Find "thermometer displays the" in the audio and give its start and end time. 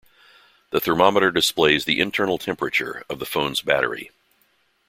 0.79-1.99